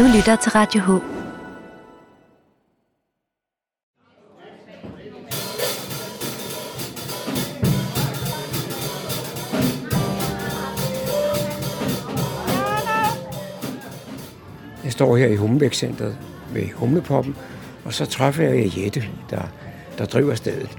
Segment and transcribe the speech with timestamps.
[0.00, 0.88] Du lytter til Radio H.
[14.84, 16.16] Jeg står her i Humlebæk-centret
[16.52, 17.36] ved Humlepoppen,
[17.84, 19.42] og så træffer jeg Jette, der,
[19.98, 20.78] der driver stedet.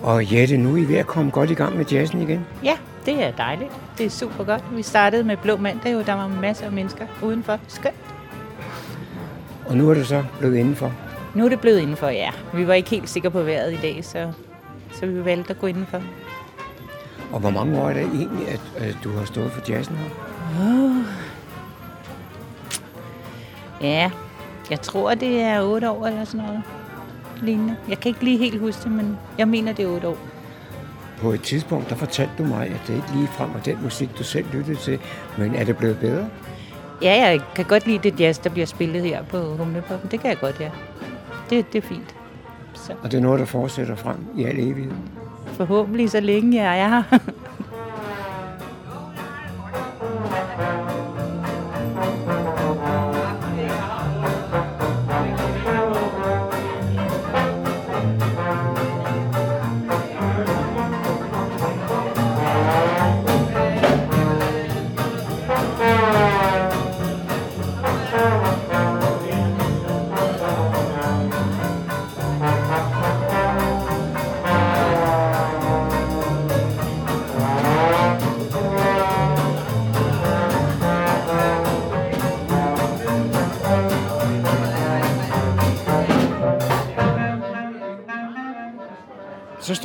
[0.00, 2.46] Og Jette, nu er I ved at komme godt i gang med jazzen igen.
[2.64, 3.72] Ja, det er dejligt.
[3.98, 4.64] Det er super godt.
[4.76, 7.58] Vi startede med Blå Mandag, og der var masser af mennesker udenfor.
[7.68, 8.15] Skønt.
[9.66, 10.92] Og nu er det så blevet indenfor.
[11.34, 12.30] Nu er det blevet indenfor, ja.
[12.54, 14.32] Vi var ikke helt sikre på vejret i dag, så,
[14.92, 16.02] så vi valgte at gå indenfor.
[17.32, 20.10] Og hvor mange år er det egentlig, at, at du har stået for jazzen her?
[20.60, 20.96] Oh.
[23.80, 24.10] Ja,
[24.70, 26.62] jeg tror, det er otte år eller sådan noget
[27.42, 27.76] lignende.
[27.88, 30.18] Jeg kan ikke lige helt huske det, men jeg mener, det er otte år.
[31.20, 34.18] På et tidspunkt, der fortalte du mig, at det ikke lige frem var den musik,
[34.18, 34.98] du selv lyttede til,
[35.38, 36.28] men er det blevet bedre?
[37.02, 40.10] Ja, jeg kan godt lide det jazz, der bliver spillet her på Humlepoppen.
[40.10, 40.70] Det kan jeg godt, ja.
[41.50, 42.14] Det, det er fint.
[42.74, 42.92] Så.
[43.02, 44.92] Og det er noget, der fortsætter frem i al evighed?
[45.46, 47.02] Forhåbentlig så længe jeg er her.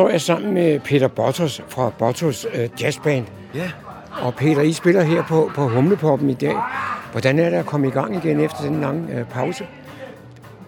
[0.00, 3.26] står jeg sammen med Peter Bottos fra Bottos øh, Jazzband.
[3.54, 3.70] Ja.
[4.22, 6.56] Og Peter, I spiller her på, på Humlepoppen i dag.
[7.12, 9.66] Hvordan er det at komme i gang igen efter den lange øh, pause?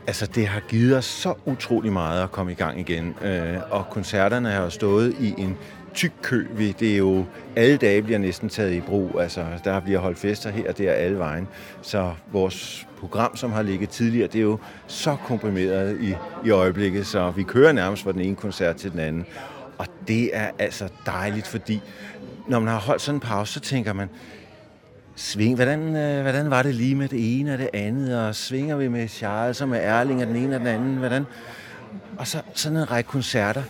[0.07, 3.15] Altså, det har givet os så utrolig meget at komme i gang igen.
[3.23, 5.57] Øh, og koncerterne har jo stået i en
[5.95, 6.47] tyk kø.
[6.59, 7.25] Det er jo,
[7.57, 9.21] alle dage bliver næsten taget i brug.
[9.21, 11.49] Altså, der bliver holdt fester her og der alle vejen.
[11.83, 16.15] Så vores program, som har ligget tidligere, det er jo så komprimeret i,
[16.45, 19.27] i øjeblikket, så vi kører nærmest fra den ene koncert til den anden.
[19.79, 21.81] Og det er altså dejligt, fordi
[22.49, 24.09] når man har holdt sådan en pause, så tænker man,
[25.17, 28.77] sving, hvordan, øh, hvordan var det lige med det ene og det andet, og svinger
[28.77, 31.25] vi med Charles og med Erling og den ene og den anden, hvordan?
[32.19, 33.63] Og så sådan en række koncerter,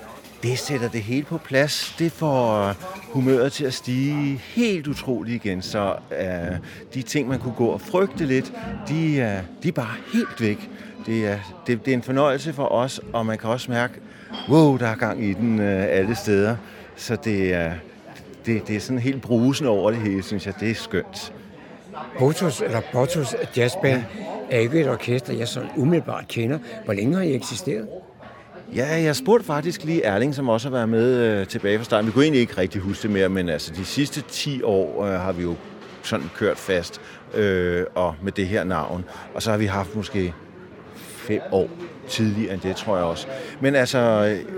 [0.42, 1.94] det sætter det hele på plads.
[1.98, 2.74] Det får
[3.12, 5.62] humøret til at stige helt utroligt igen.
[5.62, 6.56] Så øh,
[6.94, 8.52] de ting, man kunne gå og frygte lidt,
[8.88, 10.70] de, øh, de er bare helt væk.
[11.06, 13.94] Det er, det, det er en fornøjelse for os, og man kan også mærke,
[14.48, 16.56] wow, der er gang i den øh, alle steder.
[16.96, 17.72] Så det er,
[18.46, 20.54] det, det er sådan helt brusende over det hele, synes jeg.
[20.60, 21.32] Det er skønt.
[22.18, 24.02] Botus, eller Botos Jazzband
[24.50, 26.58] er ikke et orkester, jeg så umiddelbart kender.
[26.84, 27.88] Hvor længe har I eksisteret?
[28.76, 32.06] Ja, jeg spurgte faktisk lige Erling, som også har været med øh, tilbage fra starten.
[32.06, 35.20] Vi kunne egentlig ikke rigtig huske det mere, men altså de sidste 10 år øh,
[35.20, 35.54] har vi jo
[36.02, 37.00] sådan kørt fast
[37.34, 39.04] øh, og med det her navn.
[39.34, 40.34] Og så har vi haft måske
[40.96, 41.68] fem år
[42.08, 43.26] tidligere end det, tror jeg også.
[43.60, 43.98] Men altså,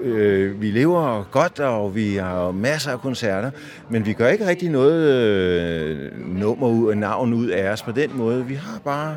[0.03, 3.51] øh, vi lever godt, og vi har masser af koncerter,
[3.91, 8.17] men vi gør ikke rigtig noget øh, nummer ud, navn ud af os på den
[8.17, 8.47] måde.
[8.47, 9.17] Vi har bare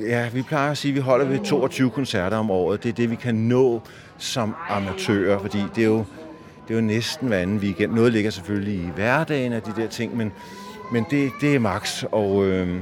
[0.00, 2.82] ja, vi plejer at sige, at vi holder ved 22 koncerter om året.
[2.82, 3.80] Det er det, vi kan nå
[4.18, 6.04] som amatører, fordi det er jo,
[6.68, 7.92] det er jo næsten hver anden weekend.
[7.92, 10.32] Noget ligger selvfølgelig i hverdagen af de der ting, men,
[10.92, 12.04] men det, det er max.
[12.12, 12.76] Og øh,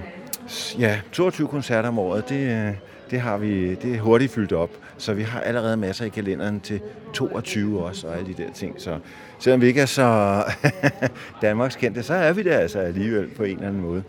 [0.78, 2.74] ja, 22 koncerter om året, det, øh,
[3.10, 4.70] det har vi det er hurtigt fyldt op.
[4.98, 6.80] Så vi har allerede masser i kalenderen til
[7.14, 8.74] 22 også, og alle de der ting.
[8.78, 8.98] Så
[9.38, 10.42] selvom vi ikke er så
[11.42, 14.02] Danmarks kendte, så er vi der altså alligevel på en eller anden måde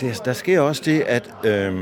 [0.00, 1.74] det, der sker også det, at øh,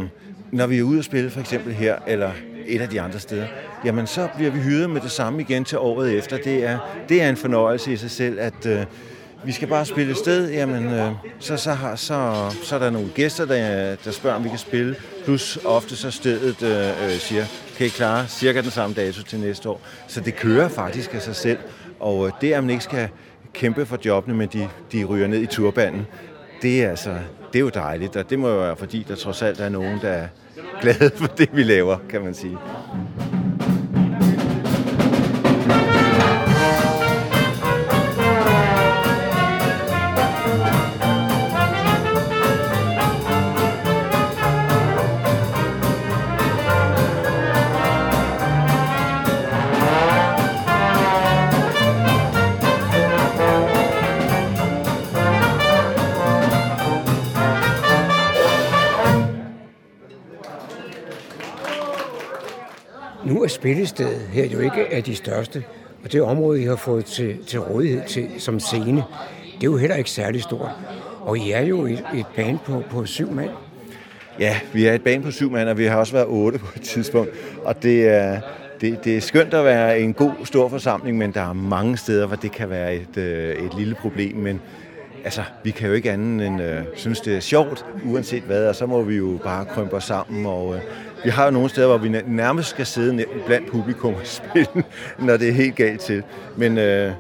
[0.53, 2.31] når vi er ude at spille, for eksempel her, eller
[2.67, 3.47] et af de andre steder,
[3.85, 6.37] jamen så bliver vi hyret med det samme igen til året efter.
[6.37, 8.85] Det er, det er en fornøjelse i sig selv, at øh,
[9.45, 12.91] vi skal bare spille et sted, jamen øh, så, så, har, så, så er der
[12.91, 17.19] nogle gæster, der, der spørger, om vi kan spille, plus ofte så stedet øh, øh,
[17.19, 17.45] siger,
[17.77, 19.81] kan I klare cirka den samme dato til næste år.
[20.09, 21.59] Så det kører faktisk af sig selv,
[22.01, 23.09] og øh, det, at man ikke skal
[23.53, 26.07] kæmpe for jobbene, men de, de ryger ned i turbanen,
[26.63, 27.15] det er altså
[27.55, 29.99] det er jo dejligt, og det må jo være, fordi der trods alt er nogen,
[30.03, 30.29] der er
[30.81, 32.59] glade for det, vi laver, kan man sige.
[63.65, 65.65] Spillestedet her jo ikke er de største,
[66.05, 69.05] og det område, I har fået til, til rådighed til, som scene,
[69.55, 70.71] det er jo heller ikke særlig stort.
[71.21, 73.51] Og I er jo et, et band på, på syv mand.
[74.39, 76.67] Ja, vi er et band på syv mand, og vi har også været otte på
[76.77, 77.31] et tidspunkt.
[77.63, 78.41] Og det er,
[78.81, 82.27] det, det er skønt at være en god, stor forsamling, men der er mange steder,
[82.27, 84.37] hvor det kan være et, øh, et lille problem.
[84.37, 84.61] Men
[85.25, 88.75] altså, vi kan jo ikke andet end øh, synes, det er sjovt, uanset hvad, og
[88.75, 90.47] så må vi jo bare krympe os sammen.
[90.47, 90.81] Og, øh,
[91.25, 94.85] vi har jo nogle steder, hvor vi nærmest skal sidde blandt publikum og spille,
[95.19, 96.23] når det er helt galt til.
[96.57, 97.13] Men øh,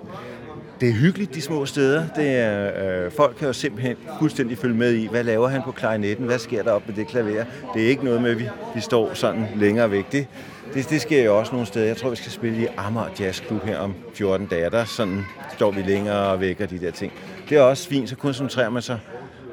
[0.80, 2.04] det er hyggeligt, de små steder.
[2.16, 5.72] Det er, øh, folk kan jo simpelthen fuldstændig følge med i, hvad laver han på
[5.72, 7.44] klarinetten, hvad sker der op med det klaver.
[7.74, 10.12] Det er ikke noget med, at vi, vi står sådan længere væk.
[10.12, 10.26] Det,
[10.74, 11.86] det, det sker jo også nogle steder.
[11.86, 14.70] Jeg tror, vi skal spille i Amager Jazz Club her om 14 dage.
[14.70, 15.24] Der sådan
[15.56, 17.12] står vi længere væk og de der ting.
[17.54, 19.00] Det er også fint, så koncentrerer man sig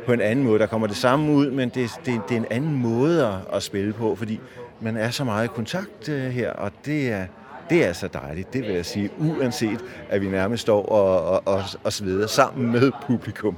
[0.05, 0.59] på en anden måde.
[0.59, 3.63] Der kommer det samme ud, men det, det, det er en anden måde at, at
[3.63, 4.39] spille på, fordi
[4.79, 7.25] man er så meget i kontakt øh, her, og det er,
[7.69, 11.41] det er så dejligt, det vil jeg sige, uanset at vi nærmest står og, og,
[11.45, 13.57] og, og sveder sammen med publikum.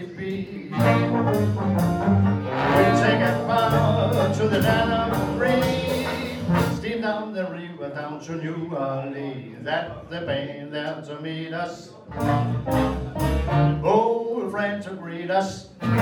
[0.00, 0.64] Mississippi.
[0.64, 0.70] We
[3.00, 6.06] take a boat to the land of free.
[6.76, 9.64] Steam down the river down to New Orleans.
[9.64, 11.90] That the band there to meet us.
[13.84, 15.68] Old friends to greet us.
[15.82, 15.94] We are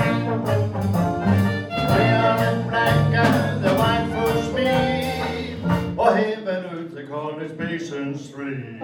[2.53, 5.57] in black and the white folks meet.
[5.97, 8.79] Oh, heaven they call it Basin Street.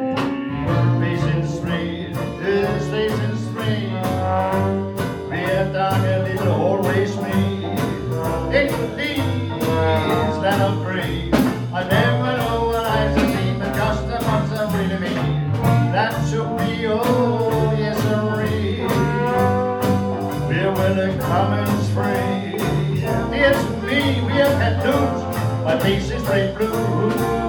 [11.73, 15.51] I never know what I see, but just a I really mean.
[15.91, 18.81] That should be oh yes, sirree.
[20.47, 22.55] We're willing, coming free.
[23.37, 25.19] It's me, we have news.
[25.63, 27.45] My face is straight blue.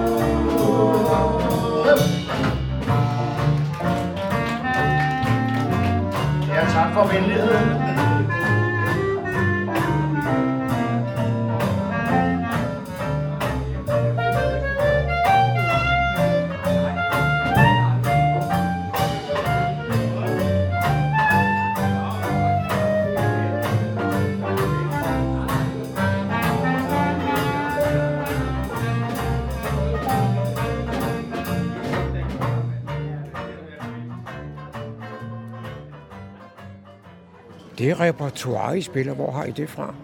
[6.77, 8.06] Tak for venligheden.
[37.87, 39.95] Det repertoire, I spiller, hvor har I det fra?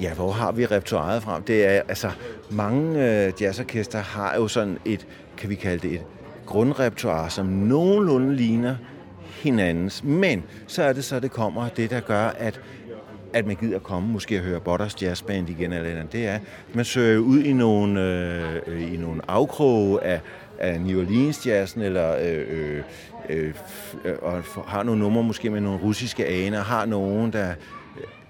[0.00, 1.40] Ja, hvor har vi repertoireet fra?
[1.46, 2.10] Det er, altså,
[2.50, 5.06] mange øh, jazzorkester har jo sådan et,
[5.36, 6.02] kan vi kalde det et
[6.46, 8.76] grundrepertoire, som nogenlunde ligner
[9.42, 10.04] hinandens.
[10.04, 12.60] Men så er det så, det kommer det, der gør, at
[13.32, 16.34] at man gider komme måske at høre Butters Jazz Band igen eller andet, det er,
[16.34, 16.40] at
[16.74, 18.00] man søger ud i nogle,
[18.66, 20.20] øh, i nogle afkroge af,
[20.58, 22.82] af New Orleans jazzen, eller øh,
[23.28, 23.54] øh,
[24.04, 27.56] øh, og har nogle numre måske med nogle russiske aner, har nogen, der øh,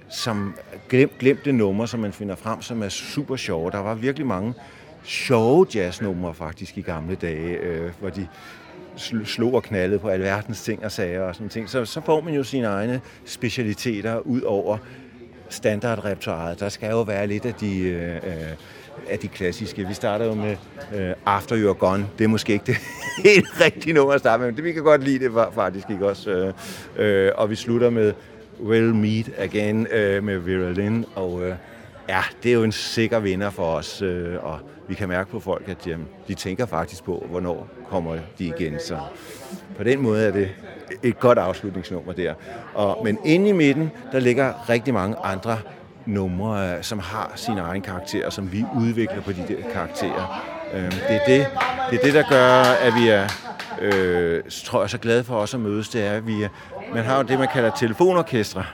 [0.09, 0.55] som
[0.89, 3.71] glem, glemte numre, som man finder frem, som er super sjove.
[3.71, 4.55] Der var virkelig mange
[5.05, 8.27] sjove jazznumre faktisk i gamle dage, øh, hvor de
[9.25, 11.71] slog og knaldede på alverdens ting og sager og sådan ting.
[11.71, 14.79] Så, så får man jo sine egne specialiteter ud over
[15.49, 16.61] standardrepertoiret.
[16.61, 18.23] Der skal jo være lidt af de, øh, øh
[19.09, 19.87] af de klassiske.
[19.89, 20.57] Vi starter jo med
[20.95, 22.07] øh, After You're Gone.
[22.19, 22.77] Det er måske ikke det
[23.31, 26.07] helt rigtige nummer at starte med, men det, vi kan godt lide det faktisk ikke
[26.09, 26.31] også.
[26.97, 28.13] Øh, øh, og vi slutter med
[28.61, 31.55] Will Meet Again øh, med Vera Lynn, og øh,
[32.09, 35.41] ja, det er jo en sikker vinder for os, øh, og vi kan mærke på
[35.41, 38.77] folk, at jamen, de tænker faktisk på, hvornår kommer de igen.
[38.81, 38.99] Så
[39.77, 40.51] på den måde er det
[41.03, 42.35] et godt afslutningsnummer der.
[42.75, 45.59] Og, men inde i midten, der ligger rigtig mange andre
[46.09, 50.45] numre, øh, som har sin egen karakter, og som vi udvikler på de der karakterer.
[50.75, 51.47] Øh, det, er det,
[51.91, 53.29] det er det, der gør, at vi er
[53.81, 56.49] øh, tror jeg, så glade for os at mødes, det er, at vi er,
[56.95, 58.65] man har jo det, man kalder telefonorkestre,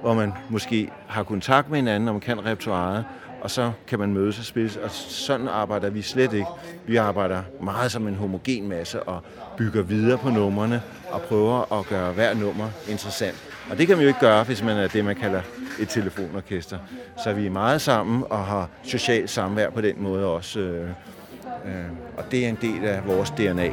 [0.00, 3.04] hvor man måske har kontakt med hinanden, og man kan repertoireet,
[3.40, 6.46] og så kan man mødes og spille, og sådan arbejder vi slet ikke.
[6.86, 9.22] Vi arbejder meget som en homogen masse og
[9.56, 13.49] bygger videre på numrene og prøver at gøre hver nummer interessant.
[13.70, 15.40] Og det kan man jo ikke gøre, hvis man er det, man kalder
[15.80, 16.78] et telefonorkester.
[17.24, 20.60] Så vi er meget sammen og har socialt samvær på den måde også.
[20.60, 20.88] Øh,
[21.66, 21.74] øh,
[22.16, 23.70] og det er en del af vores DNA.